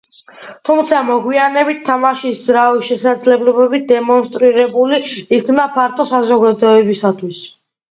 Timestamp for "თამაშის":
1.89-2.39